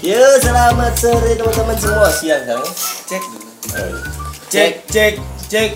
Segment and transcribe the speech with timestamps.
[0.00, 2.56] Yo, selamat sore teman-teman semua siang ya.
[3.04, 3.48] Cek dulu.
[4.48, 5.70] Cek, cek, cek.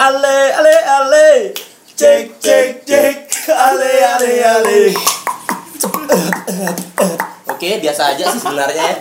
[0.00, 1.28] ale, ale, ale.
[1.92, 3.16] Cek, cek, cek.
[3.46, 4.80] Ale, ale, ale.
[7.46, 8.96] Oke, biasa aja sih sebenarnya ya.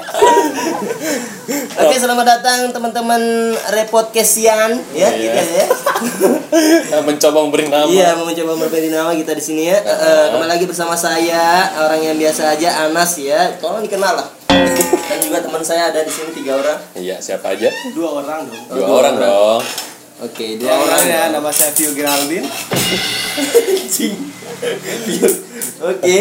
[1.88, 3.20] Oke, selamat datang teman-teman
[3.72, 5.32] repodcastian ya, Iya.
[5.36, 5.66] gitu ya.
[6.92, 9.80] Nah, mencoba memberi nama Iya, mencoba berbeda nama kita di sini ya.
[9.80, 13.56] Eh, kembali lagi bersama saya, orang yang biasa aja, Anas ya.
[13.60, 14.28] Tolong dikenal lah.
[15.06, 16.80] Dan juga teman saya ada di sini tiga orang.
[16.94, 18.64] iya siapa aja Dua orang dong.
[18.72, 19.62] dua orang dong
[20.18, 22.48] Oke, Dua orang ya, nama saya Vio Geraldine.
[25.82, 26.20] Oke.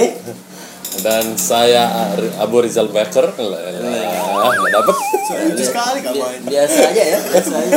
[0.97, 1.91] dan saya
[2.39, 4.97] Abu Rizal Baker lah nggak dapet
[5.45, 5.99] Lucu sekali
[6.45, 7.77] biasa aja ya, biasa aja.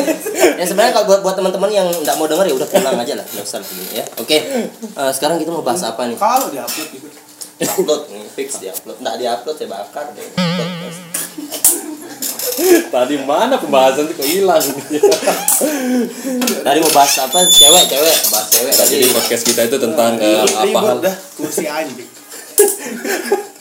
[0.54, 3.26] Ya sebenarnya kalau buat buat teman-teman yang nggak mau denger ya udah pulang aja lah,
[3.26, 4.06] nggak usah gini ya.
[4.18, 6.14] Oke, eh, sekarang kita mau bahas apa nih?
[6.14, 7.08] Kalau diupload gitu.
[7.58, 9.02] Upload nih, fix di upload.
[9.02, 10.28] Nggak di upload saya bakar deh.
[12.90, 14.64] tadi mana pembahasan itu kok hilang
[16.66, 17.38] Tadi mau bahas apa?
[17.46, 18.90] Cewek, cewek, bahas cewek tadi.
[18.98, 20.98] jadi podcast kita itu tentang eh, apa Ribut hal
[21.38, 22.10] kursi anjing.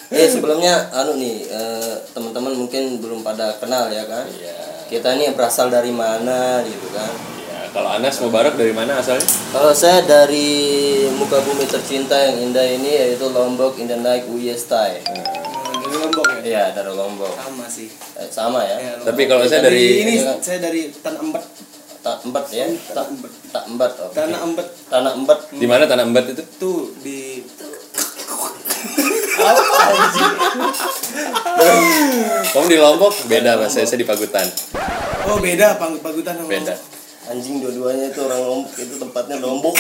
[0.06, 4.22] Eh sebelumnya anu nih eh, teman-teman mungkin belum pada kenal ya kan?
[4.30, 4.86] Iya.
[4.86, 7.35] Kita ini berasal dari mana gitu kan?
[7.76, 9.20] Kalau Anas Mubarak dari mana asalnya
[9.52, 10.48] Kalau saya dari
[11.12, 15.04] muka bumi tercinta yang indah ini yaitu Lombok in the Night Uyestai.
[15.04, 16.40] Dari Lombok ya.
[16.40, 17.36] Iya dari Lombok.
[17.36, 17.92] Sama sih.
[18.16, 18.80] Eh, sama ya.
[18.80, 19.12] Ya, Lombok.
[19.12, 20.40] tapi kalau saya dari ini Iya.
[20.40, 21.44] saya dari Tanah Embet.
[22.00, 22.64] Tak embat ya.
[22.96, 23.32] Tak Embet.
[23.52, 23.92] tak embat.
[24.00, 24.14] oke.
[24.16, 25.38] Tanah Embet Tanah embat.
[25.52, 27.44] di mana tanah embat itu tuh di
[32.50, 34.48] kamu di Lombok beda mas saya, saya di Pagutan
[35.28, 36.95] Oh beda pagutan sama beda
[37.26, 39.74] Anjing dua-duanya itu orang Lombok itu tempatnya Lombok.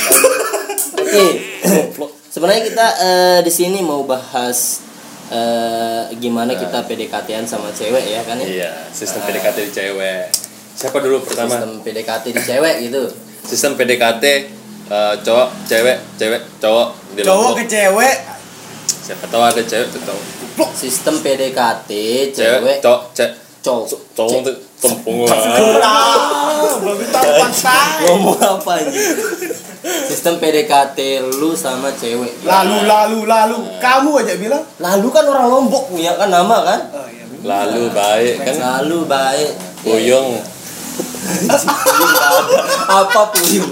[0.98, 1.26] Oke.
[2.34, 4.86] Sebenarnya kita eh, di sini mau bahas
[5.30, 8.46] eh, gimana kita PDKT-an sama cewek ya kan ya?
[8.46, 10.22] iya sistem PDKT di cewek
[10.76, 13.02] siapa dulu pertama Sistem PDKT di cewek gitu.
[13.42, 14.24] sistem PDKT
[14.92, 18.16] eh, cowok cewek cewek cowok di Cowok Lombok ke cewek.
[19.06, 20.20] siapa tahu ada cewek tuh tahu
[20.76, 21.90] Sistem PDKT
[22.36, 23.32] cewek cewek cowok cewek
[23.66, 23.86] cowok.
[24.14, 25.58] cowok tuh tempung Ah,
[27.34, 28.06] pantai.
[28.06, 29.18] Ngomong apa anjing?
[30.06, 30.98] Sistem PDKT
[31.38, 32.42] lu sama cewek.
[32.42, 34.62] Lalu lalu lalu kamu aja bilang.
[34.78, 36.80] Lalu kan orang Lombok punya kan nama kan?
[36.92, 37.24] Oh iya.
[37.42, 39.52] lalu baik kan Lalu baik.
[39.82, 40.42] puyung
[42.90, 43.70] Apa puyung?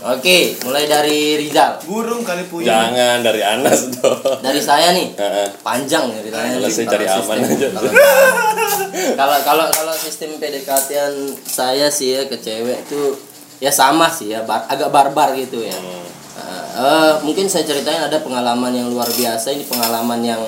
[0.00, 1.82] Oke, mulai dari Rizal.
[1.82, 2.64] Burung kali puyuh.
[2.64, 5.10] jangan dari Anas dong Dari saya nih.
[5.12, 5.48] Heeh.
[5.60, 6.54] Panjang ya ceritanya.
[6.54, 6.72] Kalau nih.
[6.72, 7.90] saya cari Kalau aman sistem- aja.
[9.14, 13.14] Kalau kalau kalau sistem PDKT-an saya sih ya ke cewek itu
[13.58, 15.74] ya sama sih ya, bar- agak barbar gitu ya.
[15.74, 16.06] Hmm.
[16.78, 20.38] Uh, mungkin saya ceritain ada pengalaman yang luar biasa ini pengalaman yang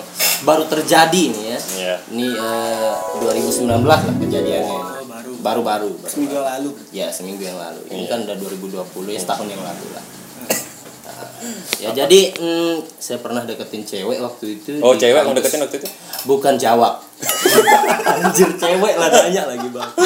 [0.41, 1.59] baru terjadi nih ya.
[1.77, 1.95] Iya.
[2.09, 5.00] Ini eh, 2019 lah kejadiannya.
[5.41, 5.61] Baru.
[5.63, 5.91] Baru-baru.
[6.05, 6.71] Seminggu lalu.
[6.91, 7.81] Ya seminggu yang lalu.
[7.87, 8.11] Ini Iya.
[8.11, 10.05] kan udah 2020 ya setahun yang lalu lah.
[10.41, 11.27] Nah,
[11.83, 14.79] ya jadi mm, saya pernah deketin cewek waktu itu.
[14.79, 15.89] oh di cewek mau deketin waktu itu
[16.23, 17.01] Bukan jawab.
[18.13, 19.91] Anjir cewek lah nanya lagi bang.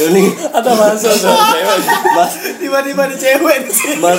[0.00, 1.76] Ini ada masuk cewek
[2.12, 3.98] mas Tiba-tiba ada cewek di sini.
[3.98, 4.18] mas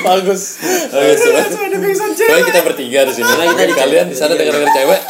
[0.00, 0.42] bagus
[0.90, 1.78] bagus Cuma ada
[2.10, 2.44] cewek.
[2.46, 5.00] kita bertiga di sini Soalnya kita di- kalian di sana denger denger cewek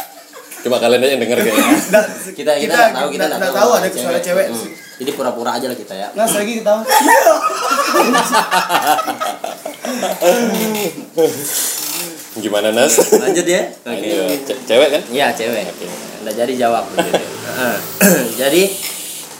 [0.61, 3.69] cuma kalian aja yang denger kayaknya Nggak, kita kita nggak tahu kita nggak nggak tahu
[3.73, 4.47] ada suara cewek.
[4.49, 4.69] Hmm.
[5.01, 6.07] Jadi pura-pura aja lah kita ya.
[6.13, 6.85] Nah, lagi ketawa.
[12.33, 13.61] gimana Nas Lanjut ya.
[13.91, 14.09] Oke.
[14.47, 15.65] Ce- cewek kan Iya cewek.
[16.23, 16.83] Nggak jadi jawab.
[16.93, 17.11] gitu.
[17.51, 17.75] Heeh.
[18.41, 18.63] jadi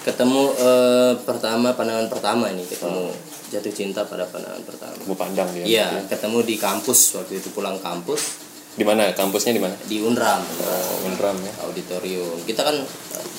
[0.02, 3.14] ketemu eh, pertama pandangan pertama ini ketemu
[3.52, 4.96] jatuh cinta pada pandangan pertama.
[5.06, 9.62] mau pandang dia Iya, ketemu di kampus waktu itu pulang kampus di mana kampusnya di
[9.62, 12.40] mana di Unram, oh, Unram ya auditorium.
[12.44, 12.76] Kita kan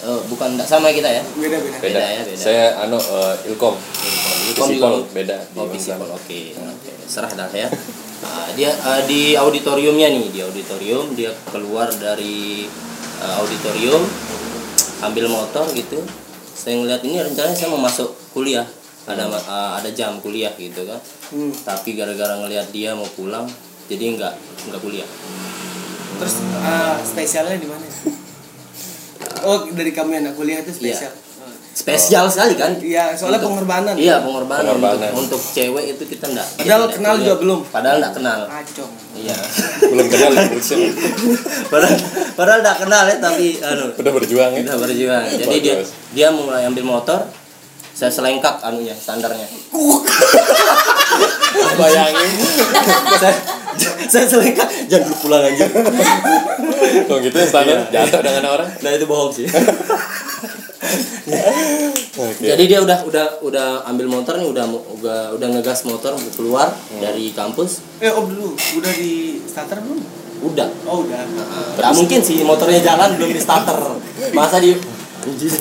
[0.03, 1.23] eh, bukan enggak sama kita ya.
[1.35, 1.73] Beda-beda.
[1.73, 2.37] beda, Beda ya, beda.
[2.37, 3.75] saya anu eh, ilkom
[4.53, 5.09] Ilkom Lombok.
[5.17, 5.73] beda di Oh, Unram.
[5.73, 6.41] Visipol, oke.
[6.53, 7.69] Oke, serah dah ya.
[8.23, 12.69] Nah, dia eh, di auditoriumnya nih, di auditorium dia keluar dari
[13.19, 14.05] eh, auditorium
[15.03, 15.99] ambil motor gitu.
[16.53, 18.69] Saya ngeliat ini rencananya saya mau masuk kuliah.
[19.03, 21.01] Ada ma- eh, ada jam kuliah gitu kan.
[21.33, 21.51] Hmm.
[21.51, 23.49] Tapi gara-gara ngelihat dia mau pulang,
[23.93, 24.35] jadi nggak
[24.73, 25.09] nggak kuliah.
[26.17, 27.87] Terus eh, spesialnya di mana?
[29.43, 31.11] Oh, dari kamu yang anak kuliah itu spesial.
[31.75, 32.79] Spesial sekali kan?
[32.79, 33.95] Iya, soalnya Untuk- pengorbanan.
[33.99, 35.11] Iya, pengorbanan, Pengorbanan.
[35.19, 36.47] Untuk, untuk cewek itu kita enggak.
[36.63, 37.61] Padahal kenal juga belum.
[37.67, 38.41] Padahal enggak kenal.
[38.47, 38.93] Acong.
[39.19, 39.35] Iya.
[39.91, 40.95] belum kenal bullshit.
[41.75, 41.97] padahal
[42.39, 45.25] padahal enggak kenal ya tapi anu udah berjuang ya kita berjuang.
[45.27, 45.75] Jadi dia
[46.15, 47.27] dia mulai ambil motor
[47.93, 49.45] saya selengkap anunya standarnya
[51.77, 52.31] bayangin
[53.21, 53.37] saya,
[54.13, 55.65] saya selengkap jangan dulu pulang aja.
[57.09, 58.69] Kalau gitu standar jatuh dengan orang.
[58.85, 59.49] nah itu bohong sih.
[62.13, 62.45] Oke.
[62.45, 64.69] jadi dia udah udah udah ambil motor nih udah
[65.01, 66.69] udah udah ngegas motor keluar
[67.01, 67.81] dari kampus.
[68.05, 70.01] Eh, om dulu, udah di starter belum?
[70.43, 70.69] udah.
[70.91, 71.23] Oh, udah.
[71.79, 73.79] Nggak mungkin sih motornya jalan belum di starter.
[74.35, 74.75] Masa di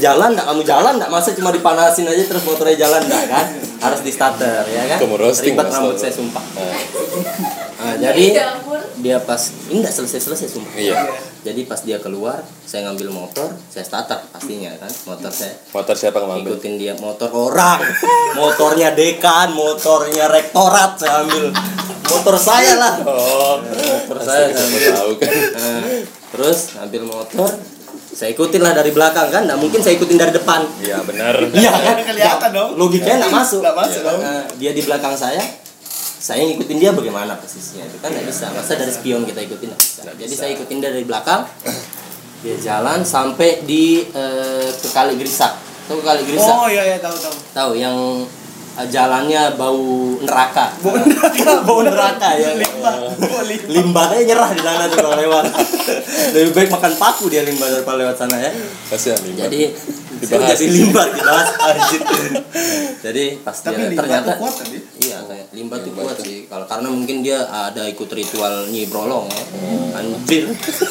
[0.02, 3.46] jalan nggak kamu jalan nggak masa cuma dipanasin aja terus motornya jalan nggak kan?
[3.80, 4.98] Harus di starter ya kan?
[5.06, 6.44] Kamu roasting, ribet rambut saya sumpah
[7.82, 8.38] Nah, Nah, jadi
[8.96, 11.02] dia pas ini nggak selesai selesai sumpah Iya.
[11.42, 16.22] jadi pas dia keluar saya ngambil motor saya starter pastinya kan motor saya Motor siapa
[16.22, 16.54] yang ngambil?
[16.54, 17.82] ikutin dia motor orang
[18.38, 21.50] motornya dekan motornya rektorat saya ambil
[22.06, 25.32] motor saya lah Oh, motor saya saya tahu kan.
[25.52, 25.82] Nah,
[26.30, 27.50] terus ambil motor
[28.12, 31.34] saya ikutin lah dari belakang kan nggak mungkin saya ikutin dari depan Iya benar.
[31.52, 32.70] iya kan Kelihatan dong.
[32.78, 34.20] logikanya nggak masuk Nggak masuk dong.
[34.22, 35.42] Nah, dia di belakang saya
[36.22, 38.54] saya ngikutin dia bagaimana posisinya itu kan nggak bisa.
[38.54, 40.02] Masa dari spion kita ikutin nggak bisa.
[40.06, 41.50] Jadi saya ikutin dia dari belakang.
[42.46, 45.54] Dia jalan sampai di eh, ke kali Grisak
[45.90, 47.36] tahu ke kali Grisak Oh, iya iya tahu tahu.
[47.54, 47.98] tahu yang
[48.78, 50.78] eh, jalannya bau neraka.
[50.86, 52.54] Bau neraka, bau neraka ya.
[52.54, 53.70] Limbah, limbah.
[53.74, 55.44] limbahnya nyerah di sana tuh kalau lewat.
[56.38, 58.54] Lebih baik makan paku dia limbah daripada lewat sana ya.
[58.94, 59.34] Kasihan nih.
[59.42, 59.62] jadi
[60.22, 60.54] Dibahas.
[60.54, 62.02] jadi limbah dibahas anjir
[63.02, 64.82] jadi pas Tapi dia limbah ternyata tuh kuat kan dia?
[65.00, 66.24] iya kayak limbah tuh Limbah kuat tuh.
[66.24, 69.44] sih kalau karena mungkin dia ada ikut ritual nyi brolong ya
[69.94, 70.44] anjir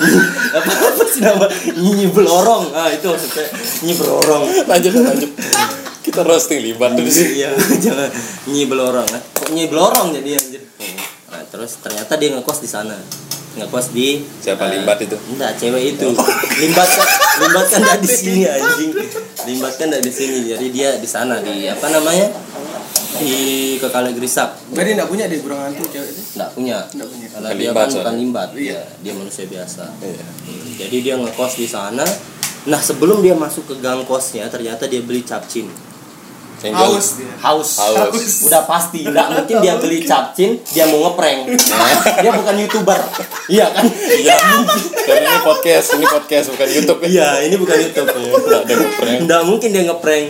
[0.58, 3.46] apa apa sih nama nyi belorong ah itu maksudnya
[3.80, 5.30] nyi brolong Lanjut lanjut.
[6.00, 7.38] Kita roasting liban dulu sih.
[7.38, 7.52] iya
[7.84, 8.08] jangan
[8.46, 10.62] nyi belorong kan kok nyi belorong jadi anjir
[11.30, 12.96] nah terus ternyata dia ngekos di sana
[13.50, 15.16] ngekos di Siapa eh, limbat itu?
[15.34, 16.08] enggak cewek itu.
[16.62, 17.08] Limbat kan
[17.42, 18.92] limbat kan enggak di sini anjing
[19.50, 19.72] limbat?
[19.74, 22.30] kan enggak di sini jadi dia di sana di apa namanya?
[23.20, 23.34] Di
[23.82, 26.22] kekale grisak Berarti enggak punya dia burung hantu cewek itu?
[26.38, 26.78] enggak punya.
[26.94, 27.26] Nggak punya.
[27.26, 28.48] karena Bukan dia limbat kan bukan limbat.
[28.54, 28.58] Iya.
[28.60, 29.84] dia, dia manusia biasa.
[29.98, 30.24] Iya.
[30.46, 32.06] Hmm, jadi dia ngekos di sana.
[32.70, 35.66] Nah sebelum dia masuk ke gang kosnya ternyata dia beli capcin
[36.68, 37.32] Haus dia.
[37.40, 37.70] haus.
[37.80, 38.44] Haus.
[38.44, 41.56] udah pasti nggak mungkin dia beli capcin dia mau ngeprank.
[42.20, 43.00] Dia bukan youtuber.
[43.48, 43.84] Iya kan?
[43.88, 44.36] Iya.
[45.00, 47.00] Karena ini podcast, ini podcast bukan YouTube.
[47.08, 49.18] iya ini bukan youtube Enggak ada ngeprank.
[49.24, 50.26] nggak mungkin dia ngeprank.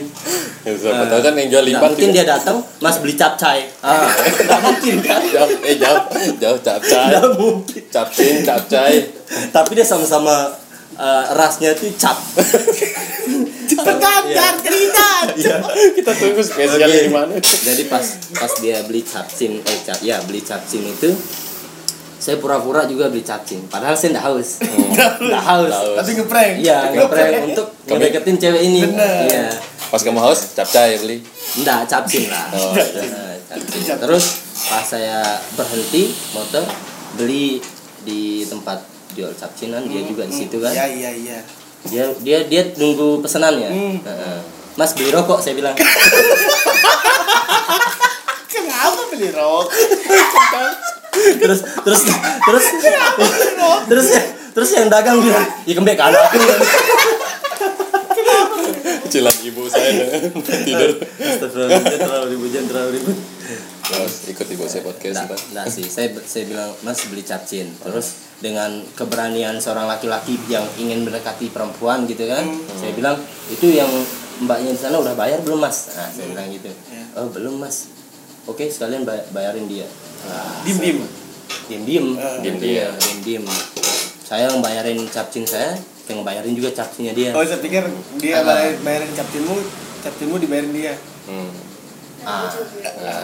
[0.60, 4.06] Ya, siapa tahu kan yang jual nggak limbah mungkin dia datang mas beli capcay ah.
[4.44, 5.20] Nggak mungkin kan?
[5.24, 6.02] Jauh eh jauh.
[6.36, 7.82] Jauh capcay nggak mungkin.
[7.88, 8.94] Capcin capcay
[9.50, 10.52] tapi dia sama-sama
[10.94, 12.18] eh, rasnya tuh cap
[14.60, 15.06] Cerita.
[15.30, 15.56] Iya.
[15.94, 17.06] kita tunggu spesialnya Oke.
[17.06, 18.02] di mana jadi pas
[18.34, 21.12] pas dia beli capcin eh cap ya beli capcin itu
[22.16, 24.58] saya pura-pura juga beli capcin padahal saya nggak haus
[25.22, 25.96] nggak haus Haus.
[25.96, 26.52] Tapi ngeprank.
[26.58, 28.80] iya ngeprank untuk ngedeketin cewek ini
[29.28, 29.52] iya
[29.86, 31.18] pas kamu haus capcay beli
[31.50, 32.46] Enggak, capcin lah.
[32.54, 33.82] Oh, Nah, capcin.
[33.98, 34.24] Terus
[34.66, 35.18] pas saya
[35.52, 36.62] berhenti motor
[37.14, 37.58] beli
[38.00, 38.78] di tempat
[39.12, 40.70] jual capcinan dia juga di situ kan.
[40.70, 41.38] Iya iya iya.
[41.88, 43.70] Dia dia dia nunggu pesanannya.
[43.72, 43.96] Hmm.
[44.76, 45.76] Mas beli rokok saya bilang.
[48.52, 49.72] Kenapa beli rok?
[51.10, 52.02] terus terus
[52.46, 52.64] terus
[53.88, 54.06] terus
[54.50, 56.38] terus yang dagang bilang, "Ya kembali anak aku."
[59.10, 59.90] Cilan ibu saya
[60.46, 63.18] tidur Astagfirullah, dia terlalu ribut, jangan terlalu ribut.
[63.82, 65.40] terus ikut ibu saya podcast Nggak, ntar.
[65.52, 67.66] nggak sih, saya saya bilang Mas beli capcin.
[67.76, 68.06] Terus
[68.38, 73.90] dengan keberanian seorang laki-laki yang ingin mendekati perempuan gitu kan, saya bilang itu yang
[74.40, 75.90] mbaknya di sana udah bayar belum Mas?
[75.92, 76.70] Nah, saya bilang gitu.
[77.12, 77.90] Oh belum Mas.
[78.46, 79.84] Oke sekalian bay- bayarin dia.
[80.22, 80.98] Nah, Dim dim.
[81.66, 83.44] diem diem, Eh, diem diem, diem diem.
[84.22, 85.74] Saya yang bayarin capcin saya,
[86.10, 87.30] yang bayarin juga capcinnya dia.
[87.30, 87.86] Oh saya pikir
[88.18, 88.44] dia Ah.
[88.44, 89.54] bayar, bayarin capcinmu,
[90.00, 90.94] capcinmu dibayarin dia.
[91.24, 91.50] hmm.
[92.20, 92.52] Ah,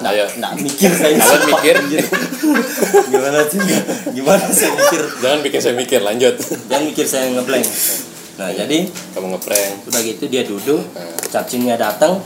[0.01, 1.21] Nah, ayo nggak mikir saya.
[1.21, 1.77] Sumpah, mikir?
[1.77, 2.01] anjir.
[3.13, 3.61] Gimana sih?
[4.11, 5.03] Gimana saya mikir?
[5.21, 6.33] jangan bikin saya mikir lanjut
[6.65, 7.67] Jangan mikir saya ngeblank.
[8.37, 8.79] Nah, jadi
[9.13, 10.81] kamu ngeprank udah gitu dia duduk,
[11.27, 12.25] capcinnya datang,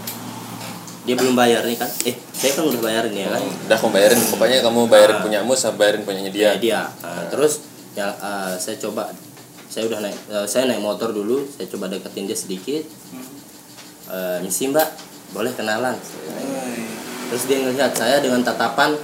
[1.02, 1.90] dia belum bayar nih kan?
[2.04, 3.42] Eh, saya kan udah bayarin ya kan?
[3.42, 5.22] udah kamu bayarin pokoknya kamu bayarin Ah.
[5.22, 6.80] punyamu sama bayarin punyanya dia Dia dia.
[7.00, 9.10] Nah, terus ya eh, saya coba
[9.70, 12.82] saya udah naik eh, saya naik motor dulu, saya coba deketin dia sedikit.
[14.10, 14.88] Eh, misi Mbak,
[15.30, 15.94] boleh kenalan.
[17.30, 18.98] Terus dia ngelihat saya dengan tatapan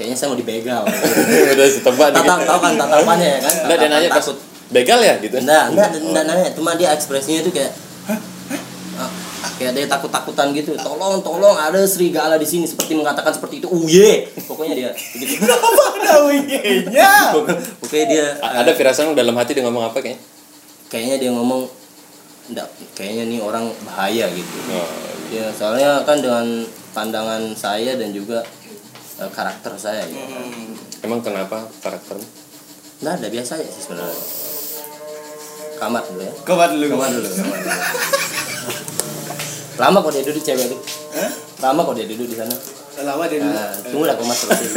[0.00, 0.88] kayaknya saya mau dibegal.
[1.54, 3.54] udah setebak Tatap, tahu kan tatapannya ya kan?
[3.68, 4.36] Enggak dia nanya takut.
[4.70, 7.74] begal ya gitu enggak, enggak nanya, cuma dia ekspresinya tuh kayak
[9.56, 10.76] kayak dia takut-takutan gitu.
[10.76, 13.68] Tolong, tolong ada serigala di sini seperti mengatakan seperti itu.
[13.68, 14.28] Uye.
[14.44, 15.44] Pokoknya dia begitu.
[15.50, 17.14] Apa ada wingnya?
[17.80, 20.20] Pokoknya dia A- ada firasat dalam hati dia ngomong apa kayaknya
[20.90, 21.70] kayaknya dia ngomong
[22.50, 22.66] enggak
[22.98, 24.56] kayaknya nih orang bahaya gitu.
[24.74, 24.90] oh,
[25.30, 28.42] Ya, soalnya kan dengan pandangan saya dan juga
[29.22, 30.18] eh, karakter saya ya.
[30.18, 30.74] Hmm.
[31.06, 32.26] Emang kenapa karakternya?
[33.00, 34.18] Nah, ada biasa aja sih sebenarnya.
[35.78, 36.32] Kamar dulu ya.
[36.42, 36.86] Coba dulu.
[36.90, 37.28] Kamar dulu.
[37.30, 37.70] Kamar dulu.
[39.80, 40.76] Lama kok dia duduk cewek itu.
[41.16, 41.32] Hah?
[41.64, 42.52] Lama kok dia duduk di sana.
[43.00, 43.48] Lama dia dulu.
[43.48, 44.68] Nah, tunggu lah komat selesai.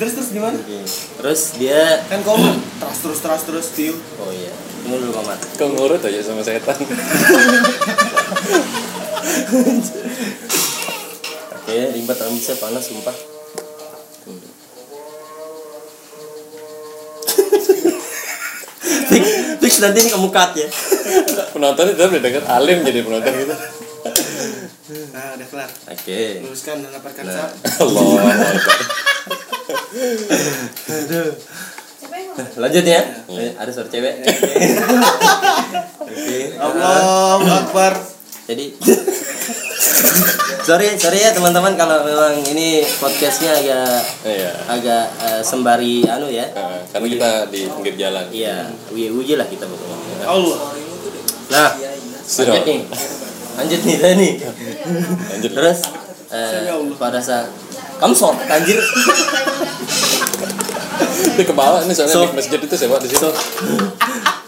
[0.00, 0.56] Terus terus gimana?
[0.56, 0.80] Oke.
[1.20, 2.56] Terus dia Kan koma.
[2.56, 3.92] Terus terus terus terus view.
[4.16, 4.48] oh iya,
[4.80, 5.36] tunggu dulu komat.
[5.60, 6.72] Kau ngurut aja sama setan.
[11.52, 13.12] Oke, ribet rambut saya panas sumpah.
[19.58, 20.68] Fix, nanti ini kamu cut ya.
[21.52, 23.54] penonton itu udah dekat alim jadi penonton gitu.
[25.08, 25.70] Nah, udah kelar.
[25.90, 26.20] Oke.
[26.42, 27.34] Luruskan dan dapatkan Nah.
[27.34, 27.48] sah.
[27.84, 28.08] Allah.
[32.56, 33.00] Lanjut ya.
[33.28, 34.14] Eh, Ada suara cewek.
[36.02, 36.38] Oke.
[36.56, 37.92] Allahu Akbar.
[38.48, 38.72] Jadi
[40.60, 44.50] sorry sorry ya teman-teman kalau memang ini podcastnya agak Iya.
[44.66, 46.46] agak eh, sembari anu ya.
[46.50, 48.26] Nah, karena kita di pinggir jalan.
[48.28, 50.26] Iya, uji uji lah kita pokoknya.
[50.26, 50.58] Allah.
[51.48, 51.68] Nah,
[52.20, 52.52] Sudah.
[52.52, 52.80] lanjut nih.
[53.56, 54.32] Lanjut nih saya nih.
[55.32, 55.50] Lanjut.
[55.52, 55.78] Terus
[56.28, 57.46] eh, pada saat
[57.98, 58.78] kamu sholat anjir
[61.34, 63.26] Dia ke bawah nih soalnya So- di masjid itu sewa di situ.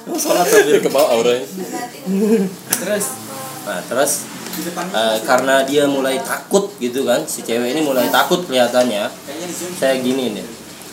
[0.00, 1.46] kamu sholat Dia ke bawah auranya.
[2.72, 3.06] Terus
[3.60, 4.24] nah terus
[4.68, 9.08] eh, karena dia mulai takut gitu kan si cewek ini mulai takut kelihatannya.
[9.76, 10.46] Saya gini nih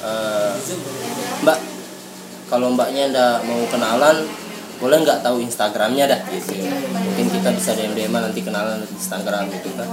[0.03, 0.51] eh,
[1.43, 1.57] mbak
[2.47, 4.23] kalau mbaknya ndak mau kenalan
[4.77, 6.21] boleh nggak tahu instagramnya dah?
[6.29, 6.53] Gitu.
[6.93, 9.89] Mungkin kita bisa dm dm nanti kenalan di instagram gitu kan.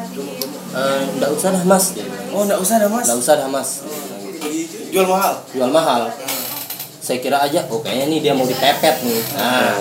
[0.76, 1.97] Eh, ndak usah dah mas.
[1.97, 2.37] Bilang.
[2.37, 3.04] oh enggak usah dah, Mas.
[3.09, 3.71] nggak usah dah mas.
[4.93, 5.35] Jual mahal.
[5.50, 6.12] jual mahal
[7.05, 9.21] saya kira aja oh kayaknya nih dia mau dipepet nih.
[9.37, 9.77] Nah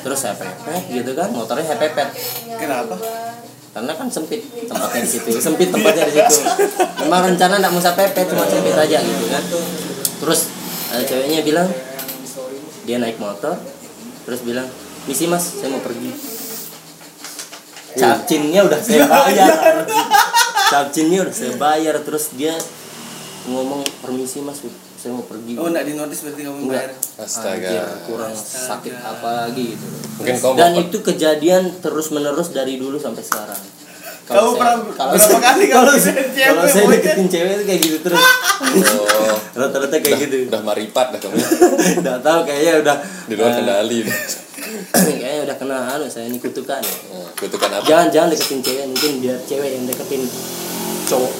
[0.00, 2.08] terus saya pepet gitu kan motornya saya pepet.
[2.56, 2.96] Kenapa?
[3.72, 6.44] karena kan sempit tempatnya di situ sempit tempatnya di situ.
[7.08, 9.42] Memang rencana nggak mau saya pepet cuma sempit aja gitu kan.
[10.20, 10.40] Terus
[10.92, 11.68] eh, ceweknya bilang
[12.84, 13.56] dia naik motor
[14.28, 14.68] terus bilang
[15.08, 16.12] misi mas saya mau pergi.
[17.96, 19.52] Capcinnya udah saya bayar.
[20.72, 22.56] capcinnya udah saya bayar terus dia
[23.48, 24.60] ngomong permisi mas
[25.02, 26.78] saya mau pergi Oh, enggak di notice berarti kamu Enggak.
[26.78, 26.92] bayar.
[27.18, 27.66] Astaga.
[27.66, 32.94] Anjir, kurang sakit apa lagi gitu Mungkin kau dan itu kejadian terus menerus dari dulu
[32.96, 33.58] sampai sekarang
[34.22, 37.64] Kamu pernah kalau berapa saya, kali kalau deketin saya, cewek, kalau saya deketin cewek itu
[37.64, 38.22] kayak gitu terus
[38.94, 41.34] Oh, rata-rata kayak gitu udah maripat dah kamu.
[42.00, 43.98] udah tahu kayaknya udah Di luar eh, kendali.
[45.18, 46.96] kayaknya udah kena anu saya ini kutukan ya.
[47.10, 47.82] Oh, Kutukan apa?
[47.82, 50.22] jangan jangan deketin cewek mungkin biar cewek yang deketin
[51.04, 51.32] cowok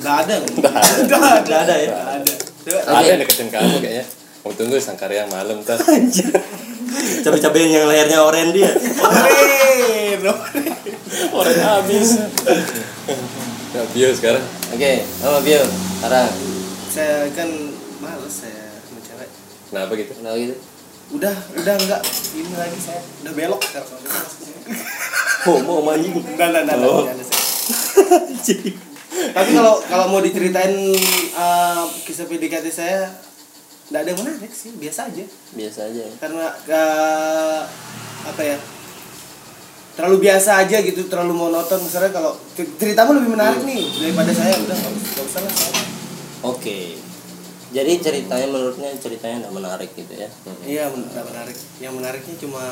[0.00, 0.34] Enggak ada.
[0.50, 0.92] Nggak ada.
[0.98, 1.40] Enggak ada.
[1.44, 1.88] Nggak ada ya?
[1.88, 2.34] Nggak ada.
[2.80, 4.04] Ada yang deketin kamu kayaknya.
[4.40, 5.78] Kamu tunggu sangkarya malam ntar.
[7.20, 10.74] cabai-cabai yang lehernya oranye dia Oren, oren.
[11.30, 12.18] Orang habis.
[13.70, 14.42] Ya, bio sekarang.
[14.74, 16.30] oke oh Bio sekarang
[16.90, 17.46] Saya kan
[18.02, 19.28] males saya sama cewek.
[19.70, 20.12] Kenapa gitu?
[20.18, 20.54] kenapa gitu
[21.10, 23.02] Udah, udah enggak ini lagi saya.
[23.22, 23.88] Udah belok sekarang.
[25.46, 27.06] oh mau anjing Enggak, enggak, enggak, Oh.
[27.06, 28.89] enggak, enggak, saya.
[29.30, 30.72] Tapi kalau kalau mau diceritain
[31.32, 33.12] uh, kisah PDKT saya
[33.86, 35.24] enggak ada yang menarik sih, biasa aja.
[35.50, 36.12] biasa aja ya.
[36.16, 37.60] Karena uh,
[38.24, 38.56] apa ya?
[39.90, 41.76] Terlalu biasa aja gitu, terlalu monoton.
[41.78, 45.86] Misalnya kalau cer- ceritamu lebih menarik nih daripada saya, udah enggak usah nggak usah lah.
[46.46, 46.96] Oke.
[47.70, 50.26] Jadi ceritanya menurutnya ceritanya nggak menarik gitu ya.
[50.64, 51.56] Iya, nggak menarik.
[51.78, 52.64] Yang menariknya cuma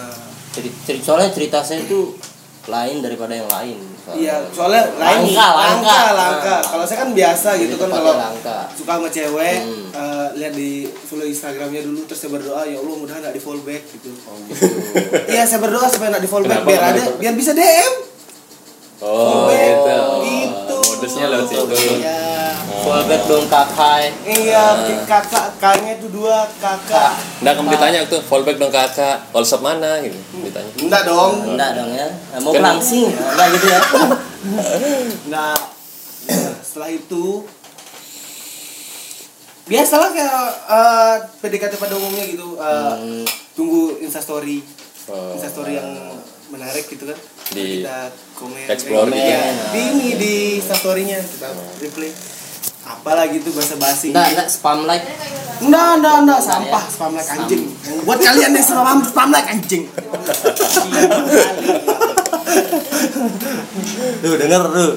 [0.49, 2.17] Ceri, ceri- soalnya cerita saya itu
[2.69, 3.79] lain daripada yang lain.
[3.99, 5.59] Soalnya- Iya, soalnya lain Langka, langka.
[5.59, 6.49] langka, langka.
[6.55, 6.61] Nah.
[6.65, 8.59] Kalau saya kan biasa gitu kan kalau langka.
[8.73, 9.89] suka sama cewek, Hmm.
[9.91, 13.61] eh, lihat di follow Instagramnya dulu terus saya berdoa ya Allah mudah nggak di follow
[13.63, 14.11] back gitu.
[14.25, 14.65] Oh gitu.
[15.33, 17.93] Iya saya berdoa supaya nggak di follow back biar ada, biar bisa DM.
[18.99, 19.97] Oh, gitu.
[20.25, 20.77] Gitu.
[20.91, 21.75] Modusnya lewat situ.
[21.97, 22.19] Iya.
[22.79, 24.03] Fallback dong kakai.
[24.23, 24.65] Iya,
[25.03, 27.13] kakak kakaknya itu dua kakak.
[27.41, 30.71] Nggak kamu ditanya tuh fallback dong kakak, WhatsApp mana gitu ditanya.
[30.79, 31.33] Enggak dong.
[31.49, 32.09] Enggak dong ya.
[32.39, 33.81] Mau Kan- langsing, enggak gitu ya.
[35.27, 35.53] Nah,
[36.25, 37.25] ya, setelah itu
[39.65, 42.57] biasalah kayak eh, PDKT pada umumnya gitu.
[42.57, 44.65] eh, Hmm, tunggu instastory
[45.05, 45.33] Oh.
[45.33, 45.89] instastory yang
[46.49, 47.17] menarik gitu kan
[47.49, 49.21] Di kita komen explore gitu.
[49.21, 52.09] iya, di ini di instastorynya kita reply
[52.89, 55.05] apalah gitu bahasa basi enggak, enggak spam like.
[55.61, 57.63] enggak enggak enggak sampah spam like anjing
[58.09, 59.85] buat kalian yang spam spam like anjing
[64.19, 64.91] Tuh denger tuh.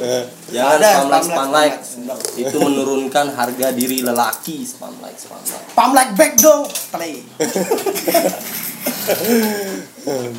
[0.49, 2.23] Jangan Ada, spam like, spam like, spam like.
[2.39, 5.65] Itu menurunkan harga diri lelaki spam like, spam like.
[5.71, 7.21] spam like back dong play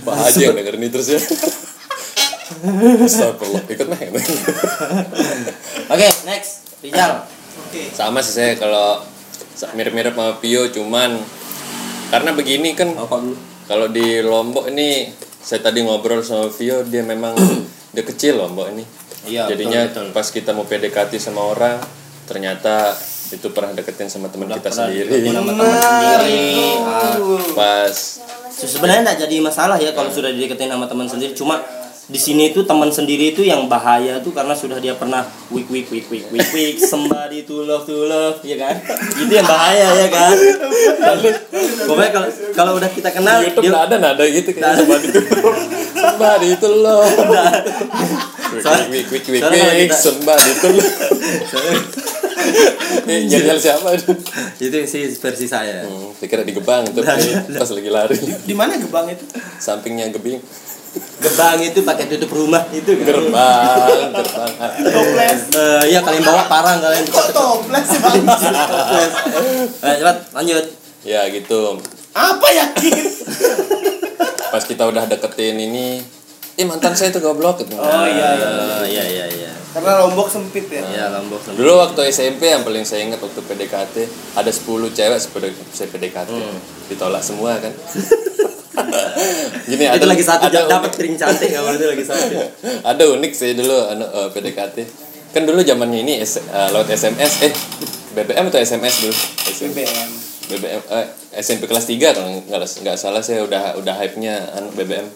[0.02, 1.20] Pak Haji yang dengerin ini terus ya.
[3.02, 3.98] Astagfirullah, ikut mah.
[5.92, 6.62] Oke, next.
[6.82, 7.26] Rizal.
[7.92, 9.00] Sama sih saya kalau
[9.72, 11.16] mirip-mirip sama Pio cuman
[12.08, 12.92] karena begini kan
[13.64, 17.32] kalau di Lombok ini saya tadi ngobrol sama Vio dia memang
[17.94, 18.84] dia kecil Lombok ini.
[19.22, 20.16] Iya, jadinya betul, betul.
[20.18, 21.78] pas kita mau PDKT sama orang
[22.26, 22.90] ternyata
[23.30, 25.08] itu pernah deketin sama teman kita Pernah sendiri.
[25.08, 26.42] deketin sama teman sendiri.
[26.82, 27.14] Ah,
[27.54, 27.94] pas
[28.52, 31.62] sebenarnya tidak jadi masalah ya kalau sudah dideketin sama teman sendiri cuma
[32.02, 35.86] di sini itu teman sendiri itu yang bahaya tuh karena sudah dia pernah week week
[35.88, 38.74] week week week week somebody to love to love ya kan?
[39.14, 40.34] Itu yang bahaya ya kan?
[41.84, 44.98] Pokoknya kalau kalau udah kita kenal di YouTube dia nggak ada nada gitu kayak sembah
[45.00, 45.20] itu
[45.94, 47.06] sembah itu loh
[48.90, 50.88] wik wik wik wik Soalnya kalau wik kita- sembah itu loh
[53.02, 54.12] Eh, jajal siapa itu?
[54.60, 55.86] Itu sih versi saya.
[55.86, 58.14] Hmm, saya kira di Gebang tuh pas lagi lari.
[58.44, 59.24] Di mana gebang itu?
[59.56, 60.42] sampingnya gebing
[60.92, 64.52] gebang itu pakai tutup rumah itu kan gerbang gerbang
[64.84, 65.40] Toples.
[65.50, 68.20] Eh, iya kalian bawa parang kalian Kok toples sih bang?
[68.26, 69.12] Toples.
[69.80, 70.64] Eh, cepat lanjut
[71.02, 71.80] ya gitu
[72.12, 72.92] Apa yakin?
[74.52, 76.04] pas kita udah deketin ini
[76.52, 77.72] eh mantan saya tuh goblok gitu.
[77.72, 78.48] Oh iya iya.
[78.84, 80.84] Iya iya iya Karena lombok sempit ya.
[80.84, 81.64] iya lombok sendiri.
[81.64, 83.96] Dulu waktu SMP yang paling saya ingat waktu PDKT
[84.36, 86.28] ada 10 cewek sepeda saya PDKT
[86.92, 87.72] ditolak semua kan.
[89.72, 92.36] Gini itu lagi satu ada dapat piring cantik kalau itu lagi satu
[92.92, 94.76] ada unik sih dulu anu, eh, PDKT.
[95.32, 97.52] Kan dulu zamannya ini S, eh, lewat SMS eh
[98.12, 99.14] BBM atau SMS dulu?
[99.48, 99.80] SMP.
[99.80, 100.10] BBM.
[100.52, 101.06] BBM eh,
[101.40, 105.08] SMP kelas 3 kalau nggak nggak salah saya udah udah hype-nya anu BBM.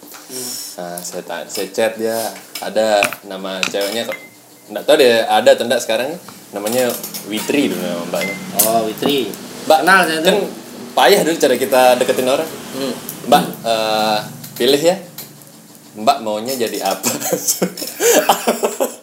[0.76, 2.16] Nah, saya ta- saya chat dia
[2.58, 4.08] ada nama ceweknya
[4.66, 6.10] nggak tahu deh ada atau enggak sekarang
[6.50, 6.88] namanya
[7.28, 8.34] Witri dulu nama mbaknya.
[8.64, 9.28] oh Witri
[9.66, 10.46] Mbak, kenal saya kan tuh
[10.94, 12.48] payah dulu cara kita deketin orang.
[12.48, 12.92] hmm.
[13.26, 14.18] Mbak, eh,
[14.56, 14.96] pilih ya.
[15.94, 17.08] Mbak maunya jadi apa?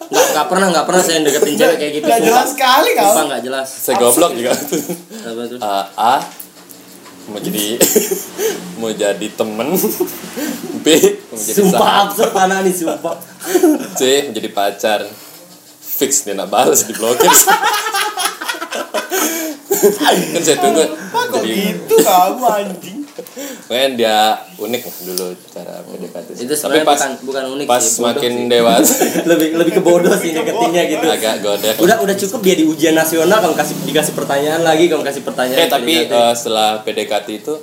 [0.05, 2.29] nggak nggak pernah nggak pernah saya deketin cewek kayak gitu Nggak sumpah.
[2.29, 3.01] jelas sekali kau.
[3.03, 4.51] sumpah nggak jelas saya goblok juga.
[4.53, 6.15] apa tuh Eh, A
[7.23, 7.65] mau jadi
[8.77, 9.67] mau jadi temen
[10.75, 10.87] B
[11.31, 13.15] mau jadi sumpah sahabat absurd anak nih sumpah
[13.93, 14.99] C mau jadi pacar
[15.79, 17.25] fix dia nak balas diblokir
[20.03, 22.99] kan saya tunggu Kok jadi gitu kamu anjing?
[23.69, 28.31] Kan dia unik lah dulu cara PDKT itu sebenarnya bukan bukan unik pas sih makin
[28.33, 28.49] sih.
[28.49, 28.93] dewasa
[29.31, 31.05] lebih lebih ke bodoh sih deketinnya gitu.
[31.05, 31.75] Agak godek.
[31.77, 35.61] Udah udah cukup dia di ujian nasional kamu kasih dikasih pertanyaan lagi kamu kasih pertanyaan
[35.61, 37.53] eh tapi eh, setelah PDKT itu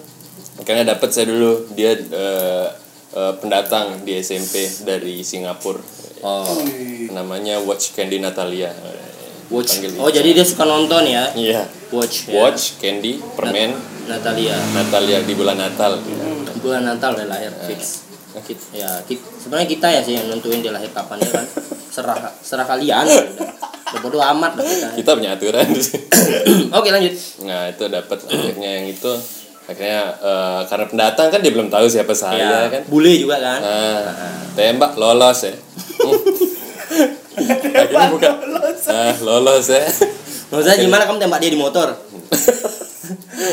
[0.62, 1.66] kayaknya dapat saya dulu.
[1.74, 2.66] Dia eh,
[3.18, 5.82] eh, pendatang di SMP dari Singapura.
[6.22, 6.46] Oh.
[7.10, 8.70] Namanya Watch Candy Natalia.
[9.50, 9.82] Watch.
[9.82, 11.26] Panggil oh jadi dia suka nonton ya?
[11.34, 11.66] Iya.
[11.90, 12.38] Watch ya.
[12.38, 13.74] Watch Candy permen
[14.10, 14.56] Natalia.
[14.74, 16.02] Natalia di bulan Natal.
[16.60, 18.10] Bulan Natal udah lahir fix.
[18.46, 21.46] Kit- ya kit- sebenarnya kita ya sih yang nentuin dia lahir kapan ya kan.
[21.94, 23.02] Serah serah kalian.
[23.06, 23.50] Udah
[23.90, 24.88] Udah bodo amat lah kita.
[25.02, 25.66] Kita punya aturan.
[25.66, 25.82] Di
[26.78, 27.14] oke lanjut.
[27.42, 29.12] Nah itu dapat akhirnya yang itu.
[29.66, 32.82] Akhirnya eh, karena pendatang kan dia belum tahu siapa saya ya, kan?
[32.86, 33.58] bule juga kan.
[33.62, 34.02] Nah,
[34.54, 35.54] tembak lolos ya.
[37.78, 38.34] Akhirnya bukan.
[38.90, 39.82] Nah, lolos ya.
[40.50, 41.88] maksudnya gimana kamu tembak dia di motor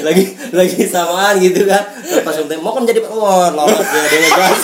[0.07, 1.81] lagi lagi samaan gitu kan
[2.21, 4.59] pas kamu tembak mau kamu jadi oh lolos dia dia ngegas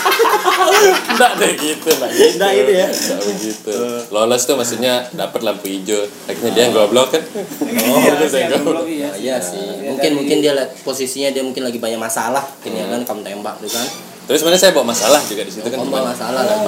[0.83, 2.39] Enggak deh gitu, enggak gitu.
[2.43, 2.87] Gitu ya?
[2.89, 3.75] Nggak begitu.
[4.11, 6.03] Lolos tuh maksudnya dapat lampu hijau.
[6.27, 7.23] Akhirnya dia goblok kan.
[7.23, 8.83] Oh, itu saya goblok.
[8.89, 9.09] iya.
[9.09, 13.01] Oh, iya sih mungkin mungkin dia posisinya dia mungkin lagi banyak masalah mungkin ya kan
[13.07, 13.87] kamu tembak tuh kan
[14.23, 15.77] Terus sebenarnya saya bawa masalah juga di situ kan.
[15.79, 16.67] kamu banyak masalah lagi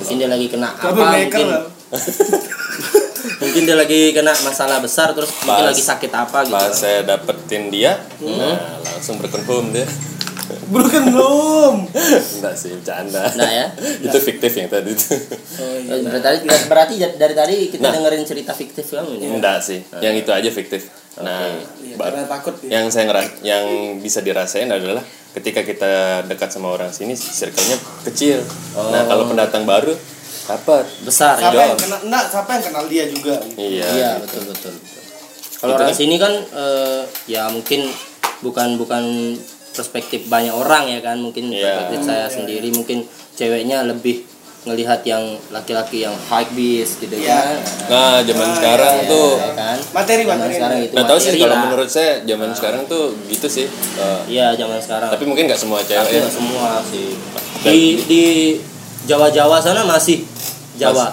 [0.00, 1.62] mungkin dia lagi kena apa mungkin lah.
[3.40, 7.00] mungkin dia lagi kena masalah besar terus mungkin Pas- lagi sakit apa gitu Pas saya
[7.02, 9.88] dapetin dia, nah langsung berkonfirm dia.
[10.66, 11.86] Bukan belum.
[11.90, 13.22] Enggak sih, bercanda.
[13.34, 13.66] Nah ya.
[14.06, 15.14] itu fiktif yang tadi itu.
[15.58, 17.94] Eh, Berarti berarti dari tadi kita Nah.
[17.94, 19.26] dengerin cerita fiktif kamu ini.
[19.30, 20.90] Enggak sih, yang itu aja fiktif.
[21.18, 22.78] Nah, Iya, ba- karena takut ya.
[22.78, 23.64] yang saya ngeras yang
[23.98, 25.92] bisa dirasain adalah ketika kita
[26.26, 28.42] dekat sama orang sini circle-nya kecil.
[28.74, 29.94] Nah, kalau pendatang baru
[30.52, 31.46] dapat Besar ya.
[31.46, 31.98] Siapa yang kenal?
[32.02, 33.36] Enggak, siapa yang kenal dia juga?
[33.40, 33.58] gitu.
[33.58, 33.84] Iya.
[33.88, 34.72] Iya, betul betul.
[34.72, 35.02] betul.
[35.56, 37.86] Kalau orang sini kan eh, ya mungkin
[38.40, 39.36] bukan bukan
[39.70, 41.60] perspektif banyak orang ya kan, mungkin Iya.
[41.86, 44.24] perspektif saya sendiri mungkin ceweknya lebih
[44.60, 47.32] ngelihat yang laki-laki yang high beast gitu Iya.
[47.32, 47.56] kan.
[47.88, 49.78] Nah, zaman sekarang Ya, tuh ya kan.
[49.90, 50.52] Materi, Zaman materi.
[50.54, 51.62] sekarang itu nggak tahu sih kalau lah.
[51.64, 53.66] menurut saya zaman sekarang tuh gitu sih.
[53.96, 55.08] Eh, Iya, zaman sekarang.
[55.08, 56.20] tapi mungkin nggak semua cewek Tapi ya.
[56.20, 57.08] nggak semua sih.
[57.62, 58.24] Di di
[59.02, 60.28] Jawa-Jawa sana masih
[60.80, 61.06] Jawa.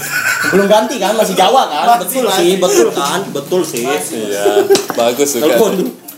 [0.52, 1.86] Belum ganti kan, masih Jawa kan?
[1.86, 2.42] Masih, betul masih.
[2.42, 3.20] sih, betul kan?
[3.30, 3.84] Betul sih.
[3.86, 4.66] Iya,
[4.98, 5.46] bagus suka.
[5.46, 5.72] Telepon.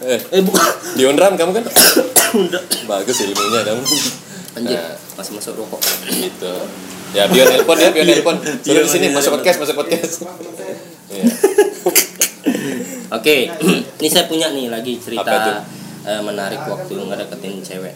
[0.04, 0.64] Eh, Eh bukan.
[0.96, 1.02] di
[1.36, 1.64] kamu kan?
[2.88, 3.82] bagus ilmunya kamu.
[4.54, 5.80] Anjir, Nah, masih masuk rokok.
[6.08, 6.52] gitu
[7.14, 8.36] Ya, Bio nelpon ya, Bio nelpon.
[8.58, 9.38] Suruh di sini Bio masuk nelpon.
[9.38, 10.12] podcast, masuk podcast.
[11.14, 11.24] Iya.
[13.14, 13.36] Oke,
[14.02, 15.62] ini saya punya nih lagi cerita
[16.02, 17.94] eh, menarik waktu ngedeketin cewek.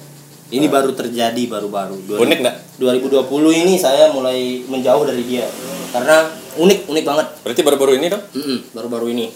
[0.48, 1.96] Ini baru terjadi baru-baru.
[2.04, 2.56] Dua- Unik nggak?
[2.78, 5.44] 2020 ini saya mulai menjauh dari dia
[5.88, 6.24] karena
[6.56, 7.26] unik unik banget.
[7.42, 8.22] Berarti baru-baru ini dong?
[8.32, 9.26] Mm-mm, baru-baru ini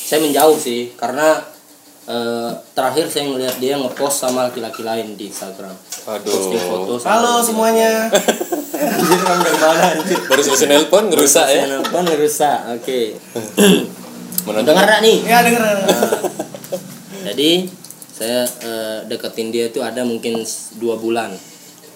[0.00, 1.38] saya menjauh sih karena
[2.04, 5.70] eh, terakhir saya ngeliat dia ngepost sama laki-laki lain di Instagram.
[6.00, 6.94] Posting foto.
[6.94, 6.98] Aduh.
[6.98, 8.08] sama Halo semuanya.
[8.80, 10.18] Anjir, kamu dari mana anjir?
[10.24, 11.62] Baru selesai nelpon ngerusak ya.
[11.68, 12.58] Nelpon ngerusak.
[12.74, 13.20] Oke.
[14.48, 14.72] Menonton.
[14.72, 15.16] Dengar nih?
[15.22, 15.62] Ya denger.
[17.22, 17.50] Jadi
[18.20, 20.44] saya eh, deketin dia itu ada mungkin
[20.76, 21.32] dua bulan.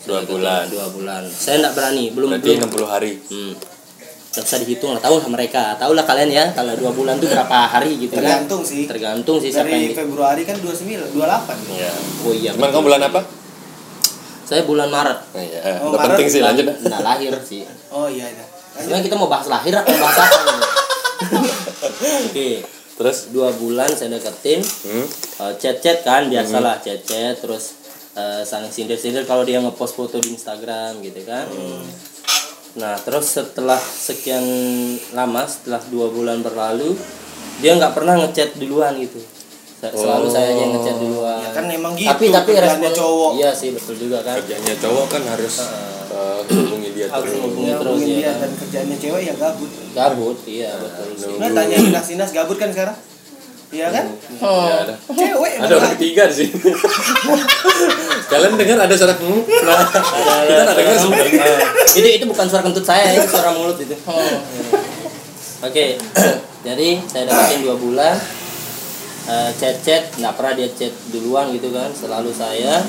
[0.08, 0.64] Dua Saya deketin bulan.
[0.72, 1.22] Dua bulan.
[1.28, 2.72] Saya nggak berani, belum Berarti belum.
[2.72, 3.12] 60 hari.
[3.28, 3.52] Hmm.
[4.32, 5.76] Nggak bisa dihitung lah, tahu lah mereka.
[5.76, 8.24] Tahu lah kalian ya, kalau dua bulan tuh berapa hari gitu kan?
[8.24, 8.88] Tergantung sih.
[8.88, 10.00] Tergantung sih siapa Dari yang.
[10.00, 11.76] Februari kan 29, 28.
[11.76, 11.90] Iya.
[12.24, 12.50] Oh iya.
[12.56, 13.20] Cuman kamu bulan apa?
[14.48, 15.18] Saya bulan Maret.
[15.28, 15.60] Nah, iya.
[15.84, 16.08] Oh, Nggak Maret.
[16.08, 16.64] penting sih lanjut.
[16.64, 16.76] dah.
[16.88, 17.68] Nah lahir sih.
[17.92, 18.44] Oh iya iya.
[18.80, 20.36] Sebenarnya kita mau bahas lahir atau bahas apa?
[22.32, 22.64] Oke.
[22.94, 25.06] Terus Dua bulan saya deketin, hmm?
[25.42, 27.74] Eh, chat-chat kan biasalah chat-chat terus
[28.14, 31.50] eh, saling sindir-sindir kalau dia ngepost foto di Instagram gitu kan.
[32.78, 34.42] Nah terus setelah sekian
[35.14, 36.94] lama setelah dua bulan berlalu
[37.62, 39.18] dia nggak pernah ngechat duluan gitu.
[39.84, 41.38] Selalu saya aja yang ngechat duluan.
[41.44, 43.30] Ya kan emang gitu, tapi tapi kerjaannya respon cowok.
[43.36, 44.38] iya sih betul juga kan.
[44.38, 45.54] Kerjanya cowok kan harus
[46.14, 47.42] eh, hubungi dia Harus terus.
[47.42, 49.70] hubungi Ya, terus hubungin ya dia dan kerjaannya cewek ya gabut.
[49.90, 52.94] gabut iya betul Nah, tanya Inas Inas gabut kan sekarang?
[53.74, 54.06] Iya kan?
[54.38, 54.94] Ya, ada.
[55.10, 56.54] Cewek Ada orang ketiga di sini.
[58.30, 59.14] Kalian dengar ada suara?
[59.18, 59.82] Nah,
[60.46, 61.42] kita nggak dengar sebenarnya.
[61.42, 61.58] Eh,
[61.94, 63.94] itu itu bukan suara kentut saya itu suara mulut itu
[65.60, 65.86] oke
[66.66, 68.16] jadi saya dapetin dua bulan
[69.24, 72.84] Eh, chat chat nggak pernah dia chat duluan gitu kan selalu saya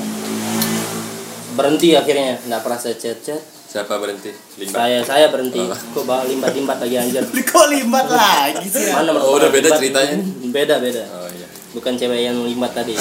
[1.56, 4.32] berhenti akhirnya nggak pernah saya chat chat Siapa berhenti?
[4.56, 4.72] Limbat.
[4.74, 8.88] saya saya berhenti kok bawa limbat limbat lagi anjir Kok limbat lagi sih?
[8.90, 9.80] mana Oh, udah beda limbat?
[9.80, 10.16] ceritanya?
[10.50, 11.48] beda beda Oh iya.
[11.72, 12.96] bukan cewek yang limbat tadi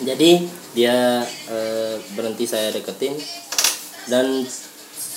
[0.00, 0.30] jadi
[0.74, 3.14] dia eh, berhenti saya deketin
[4.04, 4.44] dan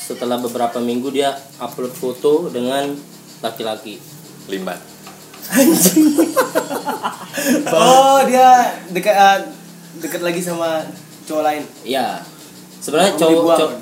[0.08, 2.96] setelah beberapa minggu dia upload foto dengan
[3.40, 4.00] laki-laki
[4.48, 4.80] Limbat.
[7.70, 8.50] Oh, dia
[8.90, 9.40] dekat eh,
[10.00, 10.84] dekat lagi sama
[11.28, 11.64] cowok lain.
[11.84, 12.24] ya
[12.80, 13.60] sebenarnya cowok dibuang.
[13.60, 13.74] cowok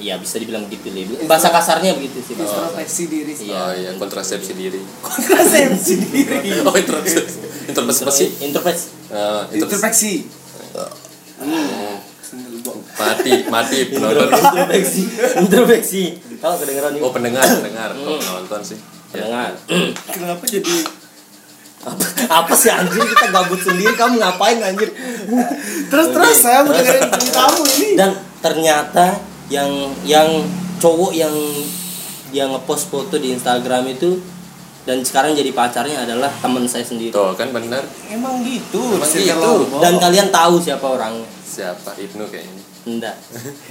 [0.00, 2.34] iya bisa dibilang dipilih bahasa kasarnya begitu sih.
[2.34, 3.32] Introspeksi diri.
[3.38, 3.54] Iya.
[3.54, 4.80] Oh iya, kontrasepsi diri.
[4.98, 6.48] Kontrasepsi diri.
[6.66, 7.38] Oh, introspeksi.
[7.70, 8.24] Introspeksi.
[8.42, 9.52] introspeksi Oh, introspeksi.
[9.52, 10.12] Introspeksi.
[12.92, 14.30] Mati, mati penonton.
[14.30, 15.02] introspeksi
[15.38, 16.02] introspeksi
[16.40, 17.90] tahu kedengeran Oh, pendengar, pendengar.
[17.98, 18.78] Oh, penonton sih.
[19.12, 19.28] Ya.
[19.28, 19.50] dengar
[20.08, 20.76] Kenapa jadi
[21.82, 24.94] apa, apa sih anjir kita gabut sendiri kamu ngapain anjir
[25.90, 27.88] terus terus saya mau dengerin ceritamu ini.
[27.98, 29.18] dan ternyata
[29.50, 29.70] yang
[30.06, 30.46] yang
[30.78, 31.34] cowok yang
[32.30, 34.22] yang ngepost foto di Instagram itu
[34.82, 37.86] dan sekarang jadi pacarnya adalah teman saya sendiri Tuh, kan benar.
[38.10, 38.98] Emang gitu.
[38.98, 39.78] Emang gitu.
[39.78, 41.94] dan kalian tahu siapa orangnya Siapa?
[41.94, 42.62] Ibnu kayaknya.
[42.82, 43.14] enggak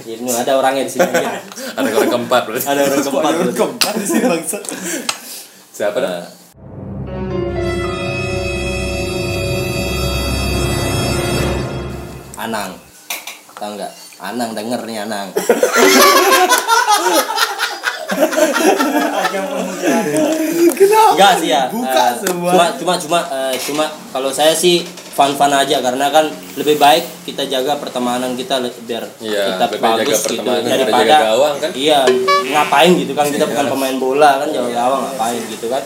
[0.08, 2.64] ini ada orangnya di sini Ada orang keempat berarti.
[2.64, 4.58] ada orang keempat sih bangsa.
[5.68, 6.00] Siapa?
[12.42, 12.70] Anang
[13.54, 15.28] tahu nggak Anang denger nih Anang
[21.12, 21.68] Enggak sih ya.
[21.68, 22.50] Buka Eh, semua.
[22.52, 26.24] Cuma cuma cuma eh, cuma kalau saya sih fun-fun aja karena kan
[26.56, 31.16] lebih baik kita jaga pertemanan kita biar Iya, kita lebih bagus gitu pertemanan daripada jaga
[31.28, 31.70] gawang, kan?
[31.76, 31.98] Iya,
[32.48, 35.82] ngapain gitu kan kita bukan pemain bola kan jaga gawang ngapain gitu kan.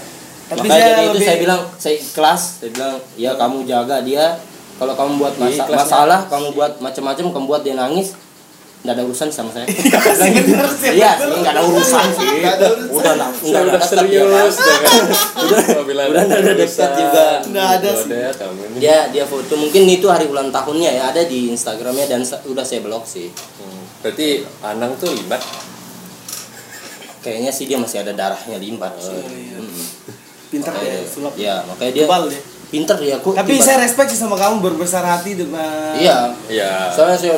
[0.46, 3.96] Tapi Makanya saya dari itu lebih- saya bilang saya ikhlas, saya bilang ya kamu jaga
[4.00, 4.24] dia
[4.76, 8.12] kalau kamu buat Iya, masa- ikhlas, masalah, kamu buat macam-macam, kamu buat dia nangis,
[8.78, 9.66] nggak ada urusan sama saya.
[10.36, 12.28] bener sih, Iya sih, nggak ada urusan sih.
[12.88, 13.82] Udah lah, udah kan.
[13.82, 14.92] serius dah kan.
[15.38, 17.26] Udah, Apabila udah ada udah dekat juga.
[17.42, 18.06] Nggak ada sih.
[18.06, 18.76] Udah, kamu ini.
[18.78, 22.80] Dia dia foto mungkin itu hari ulang tahunnya ya ada di Instagramnya dan udah saya
[22.80, 23.32] blok sih.
[23.58, 25.40] Hmm, Berarti Anang tuh limbat.
[27.18, 29.18] Kayaknya sih dia masih ada darahnya limbat sih.
[29.18, 29.58] iya.
[30.54, 31.32] Makanya- ya, sulap.
[31.34, 32.38] Iya, makanya dia Kebal dia.
[32.66, 33.32] Pinter dia kok.
[33.32, 36.32] Tapi saya respect sih sama kamu berbesar hati dengan Iya.
[36.46, 36.90] Iya.
[36.90, 37.36] Soalnya saya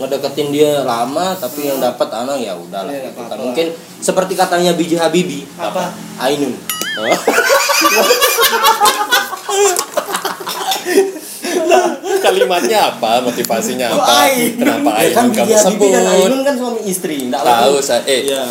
[0.00, 3.26] ngedeketin dia lama tapi yang dapat anak ya udahlah Iya, gitu kan.
[3.28, 3.42] apa-apa.
[3.44, 3.66] Mungkin
[4.00, 5.44] seperti katanya Biji Habibi.
[5.54, 5.92] Apa?
[6.18, 6.54] Ainun.
[6.96, 7.06] Oh.
[12.20, 13.20] Kalimatnya apa?
[13.24, 14.28] Motivasinya apa?
[14.28, 15.88] Kenapa Ya kan Ainun kamu dan sebut?
[15.92, 17.16] Ainun kan suami istri.
[17.28, 18.02] Nggak Tahu saya.
[18.04, 18.44] Eh, Iya.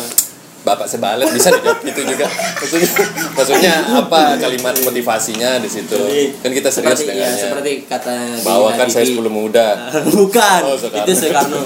[0.70, 2.26] Bapak sebalet bisa dijawab gitu juga.
[2.56, 2.90] Maksudnya,
[3.32, 5.98] maksudnya apa kalimat motivasinya di situ?
[5.98, 7.42] Jadi, Kan kita serius seperti, ya, dengannya.
[7.42, 9.04] seperti kata Biji Bahwa kan saya.
[9.04, 9.68] 10 muda.
[10.14, 10.60] Bukan.
[10.62, 11.02] Oh, Soekarno.
[11.02, 11.62] itu Soekarno.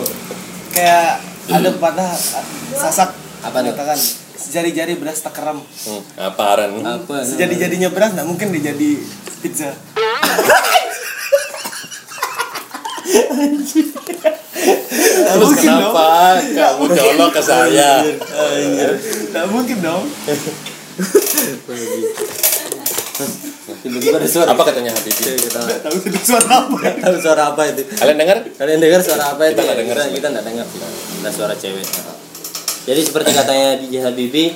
[0.71, 3.71] kayak ada pepatah ah, sasak Apa tuh?
[3.71, 3.99] mengatakan
[4.35, 6.81] jari-jari beras tak keram Hmm, apa Aren?
[6.81, 9.01] apa sejadi-jadinya beras nggak mungkin dijadi
[9.39, 9.73] pizza
[15.05, 18.01] Terus mungkin kenapa kamu colok ke saya?
[19.33, 20.05] nggak mungkin dong.
[23.85, 24.49] Tiba-tiba ada suara.
[24.57, 25.37] Apa katanya Habibie?
[25.37, 26.77] kita nggak tahu itu suara apa.
[26.81, 27.83] Nggak tahu suara apa itu.
[27.93, 28.39] Kalian dengar?
[28.57, 29.53] kalian dengar suara apa itu?
[29.53, 30.15] Kita nggak dengar kita, sih.
[30.17, 30.67] kita nggak dengar
[31.25, 31.87] ada suara cewek.
[32.85, 34.53] Jadi seperti katanya DJ Habibie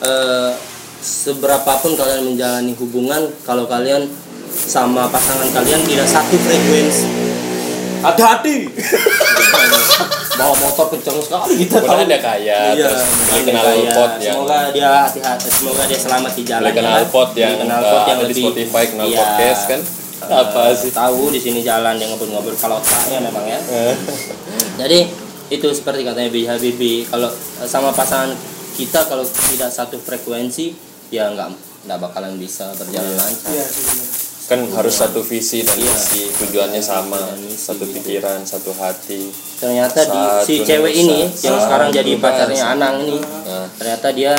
[0.00, 0.52] eh,
[1.00, 4.08] seberapapun kalian menjalani hubungan kalau kalian
[4.56, 7.25] sama pasangan kalian tidak satu frekuensi
[8.06, 8.56] hati-hati.
[10.36, 11.54] Bawa motor kencang sekali.
[11.64, 12.04] Kita tahu.
[12.04, 16.42] dia kaya, Iya, terus beli kenal pot yang semoga dia hati-hati semoga dia selamat di
[16.44, 19.16] jalan beli kenal pot yang kenal uh, pot yang ada di lebih Spotify kenal Iya.
[19.18, 19.80] podcast kan?
[20.26, 20.90] Apa Eh, sih?
[20.90, 23.60] tahu di sini jalan dia ngobrol-ngobrol kalau otaknya memang ya.
[24.76, 24.98] Jadi
[25.48, 28.36] itu seperti katanya B Habibie kalau eh, sama pasangan
[28.74, 30.76] kita kalau tidak satu frekuensi
[31.08, 31.48] ya nggak
[31.84, 33.50] nggak bakalan bisa berjalan lancar.
[33.50, 34.35] Iya benar.
[34.46, 35.90] Kan harus satu visi dan Iya.
[35.90, 37.98] misi tujuannya sama misi, satu gitu.
[37.98, 39.26] pikiran satu hati
[39.58, 44.38] ternyata di, si cewek ini yang sekarang jadi pacarnya Anang ini nah, ternyata dia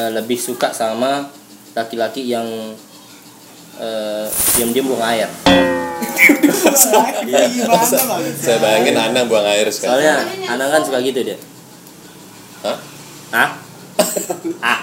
[0.00, 1.28] eh, lebih suka sama
[1.76, 2.48] laki-laki yang
[3.76, 4.26] eh,
[4.56, 5.28] diam-diam buang air
[7.24, 7.68] Iya,
[8.40, 10.14] saya bayangin Anang buang air sekarang soalnya
[10.48, 11.36] Anang kan suka gitu dia
[12.64, 12.78] Hah?
[13.28, 13.50] Hah?
[14.64, 14.80] Ah.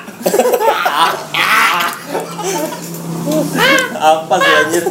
[3.93, 4.83] Apa sih anjir?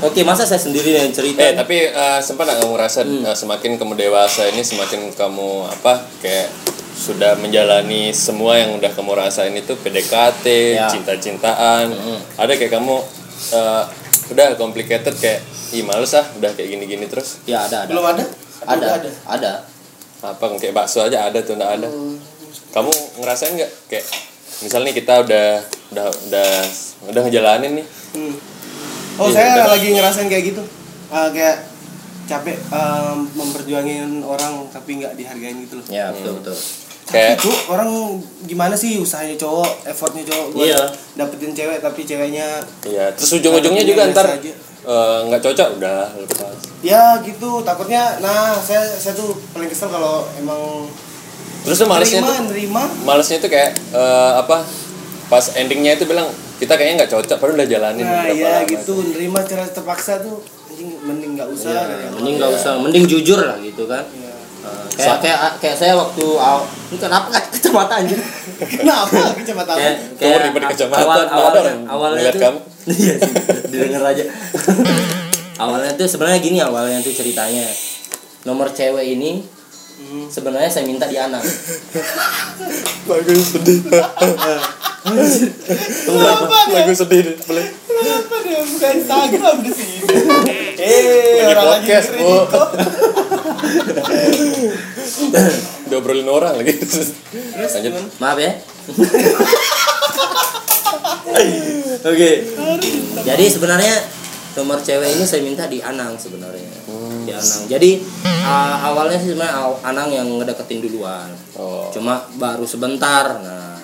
[0.00, 1.40] Oke, masa saya sendiri yang cerita?
[1.40, 6.02] eh tapi eh, sempat nggak kamu rasa eh, semakin kamu dewasa ini semakin kamu apa
[6.20, 6.48] kayak
[6.94, 10.86] sudah menjalani semua yang udah kamu rasain itu PDKT Ya.
[10.86, 12.18] cinta-cintaan Mm.
[12.38, 12.96] ada kayak kamu
[13.50, 13.82] eh,
[14.30, 17.90] udah complicated kayak ih males ah udah kayak gini-gini terus ya ada ada.
[17.90, 18.24] belum ada
[18.64, 19.10] ada, udah ada.
[19.26, 19.52] Ada.
[20.24, 21.88] apa kayak bakso aja ada tuh nggak ada
[22.70, 24.06] kamu ngerasain nggak kayak
[24.60, 25.46] misalnya kita udah
[25.90, 26.48] udah udah
[27.06, 28.34] udah ngejalanin nih Hmm.
[29.16, 29.66] Oh Iya, saya udah.
[29.72, 30.62] lagi ngerasain kayak gitu
[31.06, 31.66] Ah, kayak
[32.24, 36.56] capek em, memperjuangin orang tapi nggak dihargain gitu loh Ya, betul betul.
[37.04, 37.90] kayak Tapi tuh orang
[38.42, 40.82] gimana sih usahanya cowok, effortnya cowok buat Iya.
[41.14, 42.46] dapetin cewek tapi ceweknya
[42.82, 48.82] ya terus ujung-ujungnya juga ntar eh, nggak cocok udah lepas ya gitu takutnya nah saya
[48.90, 50.88] saya tuh paling kesel kalau emang
[51.64, 54.62] terus tuh malesnya nerima tuh nerima malesnya tuh kayak eh, apa
[55.26, 58.68] pas endingnya itu bilang kita kayaknya nggak cocok padahal udah jalanin nah berapa ya lama
[58.68, 62.14] gitu nerima cara terpaksa tuh anjing mending nggak usah Ya, gitu.
[62.18, 64.02] mending nggak usah, mending jujur lah gitu kan.
[64.10, 64.32] Iya.
[64.64, 68.18] Eh, kayak kayak kayak saya waktu aw, ini kenapa kan kacamata anjir?
[68.82, 72.58] kenapa kecamatan kayak Kamu ribet kacamata, awal awalnya awalnya tuh kamu.
[72.98, 73.34] iya sih
[73.70, 74.24] didengar aja
[75.62, 77.66] awalnya tuh sebenarnya gini awalnya tuh ceritanya
[78.42, 79.46] nomor cewek ini
[79.94, 80.26] Hmm.
[80.26, 81.38] sebenarnya saya minta di anak.
[83.10, 83.78] Lagu sedih.
[86.74, 87.66] Lagu sedih deh boleh?
[87.70, 90.02] Kenapa dia buka Instagram di sini?
[90.82, 92.42] Eh orang lagi Bu.
[92.50, 92.68] kok.
[95.88, 96.74] diobrolin orang lagi.
[96.80, 97.12] Terus
[97.78, 97.92] Lanjut.
[98.18, 98.50] maaf ya.
[102.04, 102.30] Oke.
[103.24, 104.04] Jadi sebenarnya
[104.54, 106.70] nomor cewek ini saya minta di Anang sebenarnya.
[107.26, 107.62] Di Anang.
[107.66, 107.90] Jadi
[108.24, 111.30] uh, awalnya sih sebenarnya Anang yang ngedeketin duluan.
[111.58, 111.90] Oh.
[111.90, 113.42] Cuma baru sebentar.
[113.42, 113.78] Nah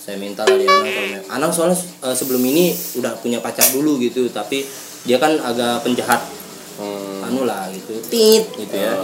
[0.00, 4.02] saya minta lah di Anang kalau Anang soalnya uh, sebelum ini udah punya pacar dulu
[4.02, 4.66] gitu tapi
[5.06, 6.20] dia kan agak penjahat.
[6.80, 7.28] Hmm.
[7.28, 8.00] anu lah gitu.
[8.08, 8.56] Tit.
[8.56, 8.96] Gitu ya.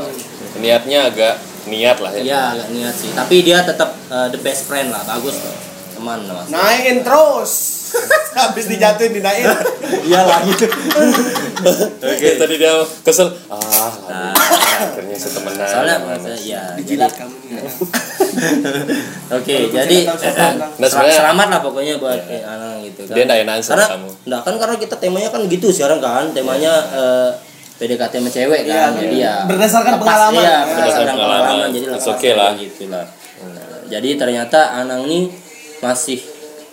[0.56, 1.36] Niatnya agak
[1.68, 2.22] niat lah ya.
[2.24, 3.10] Iya agak niat sih.
[3.12, 5.04] Tapi dia tetap uh, the best friend lah.
[5.04, 5.36] Bagus
[5.96, 7.52] teman mas naikin terus
[8.36, 9.48] habis dijatuhin dinaikin
[10.04, 10.66] iyalah gitu
[11.98, 13.32] Oke, tadi dia kesel.
[13.48, 14.36] Ah, aduh,
[14.84, 15.64] akhirnya setemenan.
[15.64, 16.14] soalnya gimana?
[16.14, 17.36] maksudnya, ya jadi jilat kamu
[19.32, 19.98] oke jadi.
[20.76, 24.08] Nah, selamat lah pokoknya buat eh, anak gitu kan Dia nggak enak sama karena kamu.
[24.26, 27.30] enggak kan karena kita temanya kan gitu sekarang kan temanya eh,
[27.76, 28.98] PDKT sama cewek Iya, kan iya.
[28.98, 30.36] jadi ya Berdasarkan lepas, pengalaman.
[30.38, 32.50] iya, Ya, berdasarkan pengalaman jadi lepas okay lah.
[32.54, 33.04] gitu lah
[33.38, 35.28] Nah, jadi ternyata Anang nih
[35.78, 36.20] masih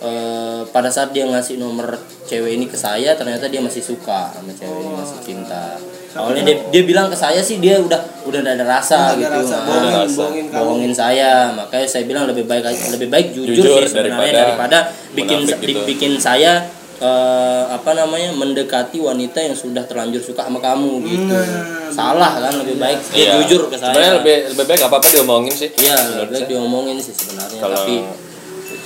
[0.04, 4.52] eh, pada saat dia ngasih nomor cewek ini ke saya ternyata dia masih suka sama
[4.52, 5.80] cewek ini masih cinta
[6.14, 9.66] awalnya dia, dia bilang ke saya sih dia udah udah ada rasa gitu rasa, Nah,
[9.66, 10.14] bohongin, rasa.
[10.20, 10.60] bohongin kamu.
[10.60, 14.80] bohongin saya makanya saya bilang lebih baik lebih baik jujur, Jujur sih sebenarnya daripada daripada,
[15.12, 15.80] bikin gitu.
[15.84, 16.62] bikin saya
[16.96, 22.54] eh, apa namanya mendekati wanita yang sudah terlanjur suka sama kamu gitu Nah, salah kan
[22.56, 23.34] lebih baik dia Iya.
[23.40, 25.70] jujur ke saya Sebenarnya lebih lebih baik apa apa diomongin sih.
[25.76, 27.96] iya lebih baik diomongin sih sebenarnya Kalau tapi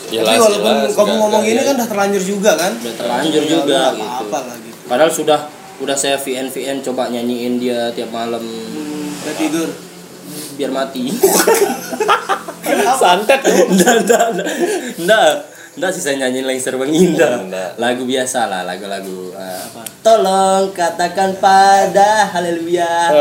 [0.10, 1.64] jelas tapi walaupun jelas, kamu nggak- ngomong nggak- ini ya.
[1.64, 5.40] kan udah terlanjur juga kan udah terlanjur Ya, juga nggak gitu lah gitu padahal sudah
[5.78, 9.70] udah saya VN VN coba nyanyiin dia tiap malam Hmm, udah tidur
[10.54, 11.14] biar mati.
[12.96, 13.40] Santet.
[13.46, 14.48] Nggak, nggak, nggak.
[15.00, 15.30] Nggak.
[15.78, 17.46] Nggak sih saya nyanyiin Lengser Mengindah.
[17.46, 17.70] Nggak.
[17.78, 19.86] Lagu biasa lah, lagu-lagu apa?
[20.02, 23.14] Tolong katakan pada haleluya.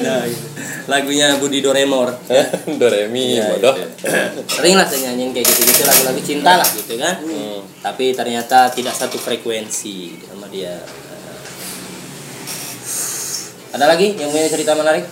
[0.00, 0.46] nah, itu.
[0.90, 2.10] Lagunya Budi Doremor.
[2.80, 3.74] Doremi, Iya, bodoh.
[3.78, 4.10] itu.
[4.58, 7.22] Sering lah saya nyanyiin kayak gitu-gitu lagu-lagu cinta lah gitu kan.
[7.22, 7.62] Hmm.
[7.80, 10.82] Tapi ternyata tidak satu frekuensi sama dia.
[13.70, 15.06] Ada lagi yang punya cerita menarik?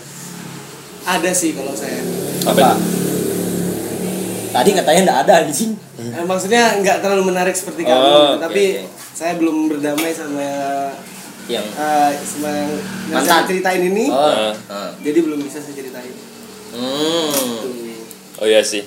[1.06, 2.02] Ada sih kalau saya.
[2.42, 2.74] Apa?
[4.50, 5.72] Tadi katanya enggak ada anjing.
[5.98, 8.90] Eh, maksudnya nggak terlalu menarik seperti Oh, kamu, oke, tapi oke.
[9.12, 10.48] saya belum berdamai sama
[11.48, 12.70] Yang eh, sama yang
[13.08, 13.32] yang Mantan.
[13.32, 14.04] saya ceritain ini.
[14.12, 14.52] Oh.
[14.68, 14.92] Ah.
[15.00, 16.12] Jadi belum bisa saya ceritain.
[16.76, 17.64] Hmm.
[18.38, 18.84] Oh iya sih.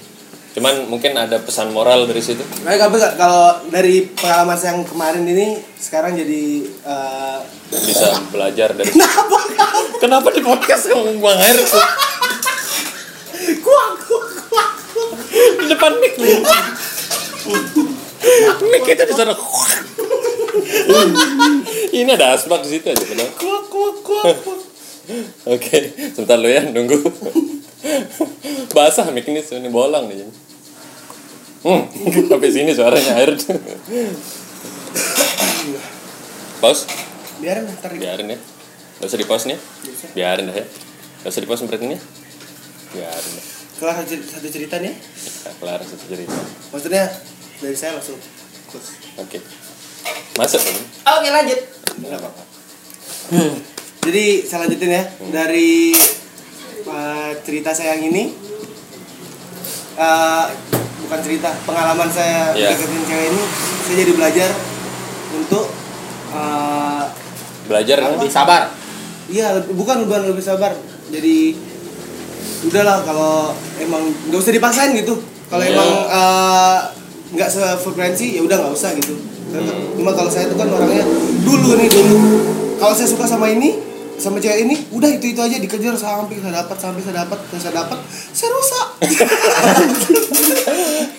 [0.52, 2.43] Cuman mungkin ada pesan moral dari situ.
[2.62, 3.43] Nah, kalau kalau
[3.74, 6.43] dari pengalaman saya yang kemarin ini sekarang jadi
[6.86, 7.39] eh,
[7.71, 8.93] Bisa belajar dari
[10.02, 11.82] Kenapa di podcast ngomong buang air tuh?
[13.62, 14.69] kuak kuak kuak.
[15.34, 16.38] Di depan mic nih.
[18.69, 19.34] mic itu di sana.
[21.91, 23.27] Ini ada asbak di situ aja benar.
[23.35, 24.59] kuak kuak kuak.
[25.49, 25.77] Oke,
[26.13, 26.97] sebentar lo ya nunggu.
[28.71, 30.27] Basah mic ini ini bolong nih.
[31.61, 31.85] Hmm,
[32.29, 33.37] sampai sini suaranya air.
[36.61, 36.85] Pause,
[37.41, 38.39] Biarin ntar biarin ya.
[39.01, 39.57] Gak usah di pause nih.
[39.57, 39.59] ya.
[40.13, 40.65] Biarin dah ya.
[41.25, 41.97] Gak usah di pause berarti nih.
[41.97, 42.01] ya.
[42.93, 43.45] Biarin deh.
[43.81, 44.93] Kelar satu cer- satu cerita nih.
[44.93, 46.37] Nah, kelar satu cerita.
[46.69, 47.03] Maksudnya
[47.57, 48.17] dari saya langsung.
[49.17, 49.41] Oke.
[50.33, 50.75] Masuk kan?
[51.13, 51.59] Oke lanjut.
[51.97, 52.41] Enggak apa-apa.
[54.01, 55.93] Jadi saya lanjutin ya dari
[56.83, 58.33] uh, cerita saya yang ini
[59.93, 60.45] uh,
[61.01, 62.73] bukan cerita pengalaman saya Iya.
[62.73, 63.41] deketin cewek ini
[63.83, 64.49] saya jadi belajar
[65.33, 65.65] untuk
[66.31, 67.05] uh,
[67.61, 68.09] Belajar kan?
[68.17, 68.61] Lebih sabar.
[69.27, 70.75] iya bukan bukan lebih sabar
[71.07, 71.55] jadi
[72.63, 75.15] udahlah kalau emang nggak usah dipaksain gitu
[75.47, 75.71] kalau Iya.
[75.71, 76.79] emang uh,
[77.31, 79.15] nggak sefrekuensi ya udah nggak usah gitu
[79.51, 79.99] Hmm.
[79.99, 81.03] cuma kalau saya tuh kan orangnya
[81.43, 82.15] dulu nih dulu.
[82.79, 83.77] Kalau saya suka sama ini
[84.15, 87.59] sama cewek ini udah itu itu aja dikejar sampai saya dapat sampai saya dapat sampai
[87.59, 87.97] saya dapat
[88.31, 88.87] saya rusak.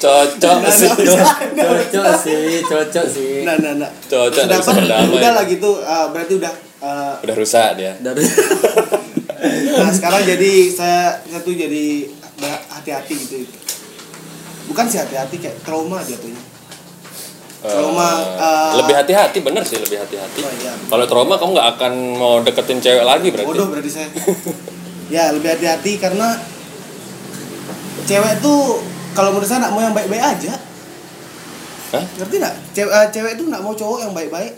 [0.02, 0.88] Cocok Nah, sih.
[0.88, 0.96] nah,
[1.54, 3.42] Cocok sih, cocok sih.
[3.46, 5.70] nah nah nah Cocok, dapat udah lah gitu.
[5.78, 7.92] Uh, berarti udah uh, Udah rusak dia.
[9.72, 12.06] Nah sekarang jadi saya saya tuh jadi
[12.70, 13.42] hati-hati gitu.
[14.70, 16.38] Bukan sih hati-hati kayak trauma jatuhnya
[17.62, 20.40] Trauma, Eh, eh, lebih hati-hati bener sih lebih hati-hati.
[20.40, 20.74] Oh, iya.
[20.82, 23.46] Kalau trauma kamu nggak akan mau deketin cewek lagi berarti.
[23.46, 24.08] bodoh berarti saya
[25.08, 26.42] ya lebih hati-hati karena
[28.02, 30.54] cewek tuh kalau menurut saya nak mau yang baik-baik aja
[31.92, 32.04] Hah?
[32.16, 34.52] ngerti nggak cewek eh, cewek tuh nak mau cowok yang baik-baik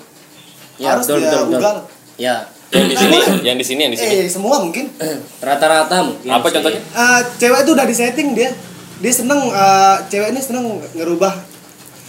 [0.75, 1.59] Ya, harus betul, dia betul, betul.
[1.61, 1.77] ugal
[2.17, 2.35] Ya,
[2.71, 4.14] Yang di sini, yang di sini, yang di sini.
[4.17, 4.90] eh semua mungkin
[5.47, 6.27] rata-rata mungkin.
[6.29, 6.55] Apa sih.
[6.57, 6.81] contohnya?
[6.83, 8.51] Eh, cewek tuh udah disetting dia
[8.97, 10.64] dia seneng eh, cewek ini seneng
[10.95, 11.31] ngerubah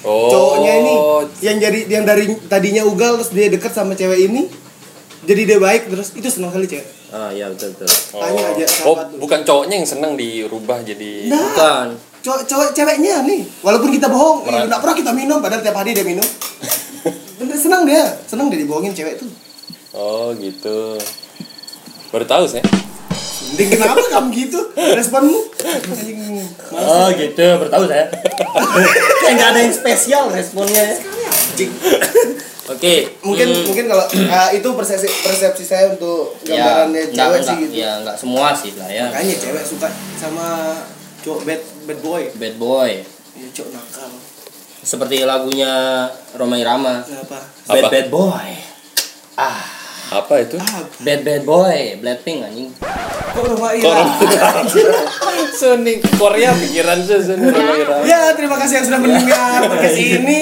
[0.05, 0.29] Oh.
[0.29, 0.93] cowoknya ini
[1.41, 4.45] yang jadi yang dari tadinya ugal terus dia deket sama cewek ini
[5.21, 7.87] jadi dia baik terus itu seneng kali cewek Ah, iya betul betul.
[8.11, 8.19] Oh.
[8.19, 9.17] Tanya aja Oh, sahabat lu.
[9.19, 11.87] bukan cowoknya yang senang dirubah jadi nah Bukan.
[12.21, 15.75] cowok cowok ceweknya nih walaupun kita bohong Merat- eh, nggak pernah kita minum padahal tiap
[15.75, 16.25] hari dia minum
[17.39, 19.29] bener seneng dia seneng dia dibohongin cewek tuh
[19.91, 20.99] Oh, gitu.
[22.11, 22.67] Baru tahu saya.
[23.55, 25.39] Mending kenapa kamu gitu responmu.
[26.75, 28.11] Oh gitu, bertahu saya.
[29.17, 30.83] Kayak nggak ada yang spesial responnya.
[30.83, 30.97] ya.
[32.65, 33.13] Oke.
[33.21, 37.45] mungkin hmm, mungkin kalau ah, itu persepsi persepsi saya untuk ya, gambarannya nggak- cewek sih
[37.47, 39.05] nggak- gitu Ya nggak semua sih lah ya.
[39.07, 39.87] makanya cewek suka
[40.17, 40.47] sama
[41.21, 42.91] cowok bad bad boy Bad boy.
[43.31, 44.09] ya cowok nakal
[44.81, 45.71] Seperti lagunya
[46.33, 47.01] Roma Irama.
[47.01, 47.87] kenapa Bad Apa?
[47.87, 48.49] bad boy.
[49.35, 49.61] Ah,
[50.11, 50.57] Apa itu?
[50.57, 52.69] ah bad bad boy, Blackpink anjing.
[53.35, 54.03] Kok Ira
[55.51, 57.99] Sony Korea pikiran saya Sony Korea.
[58.07, 60.41] ya terima kasih yang sudah mendengar podcast ini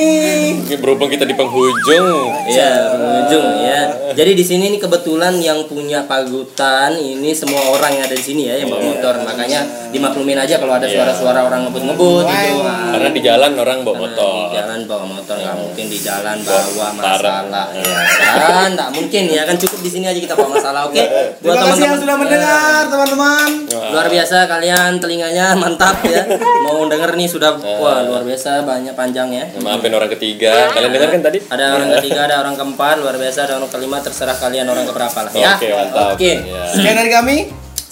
[0.78, 2.30] berhubung kita di penghujung.
[2.46, 3.82] Iya, pengunjung ya.
[4.14, 8.46] Jadi di sini nih kebetulan yang punya pagutan ini semua orang yang ada di sini
[8.46, 9.14] ya yang bawa motor.
[9.26, 11.02] Makanya dimaklumin aja kalau ada Iya.
[11.02, 12.58] suara-suara orang ngebut-ngebut gitu.
[12.94, 14.54] Karena di jalan orang bawa motor.
[14.54, 19.44] Di jalan bawa motor nggak mungkin di jalan bawa masalah ya kan nggak mungkin ya
[19.44, 21.04] kan cukup di sini aja kita bawa masalah oke
[21.42, 23.50] terima kasih yang sudah mendengar teman-teman.
[23.72, 26.24] Luar biasa kalian telinganya mantap ya.
[26.66, 28.04] Mau denger nih sudah wah.
[28.04, 29.46] luar biasa banyak panjang ya.
[29.62, 30.72] Maafin orang ketiga.
[30.74, 31.40] Kalian dengar kan tadi?
[31.50, 35.20] ada orang ketiga ada orang keempat luar biasa ada orang kelima terserah kalian orang keberapa
[35.30, 35.54] lah ya.
[35.56, 36.16] Oke, mantap.
[36.18, 36.32] oke.
[36.32, 36.64] Ya.
[36.72, 37.38] sekian dari kami.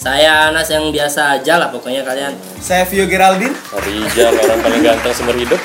[0.02, 2.34] Saya Anas yang biasa aja lah pokoknya kalian.
[2.58, 3.54] Saya Vio Geraldine.
[3.86, 5.60] Rijal orang paling ganteng seumur hidup.